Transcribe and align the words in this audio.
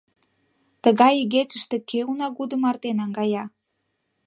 —Тыгай 0.83 1.13
игечыште 1.23 1.77
кӧ 1.89 1.99
унагудо 2.09 2.55
марте 2.63 2.89
наҥгая? 2.99 3.43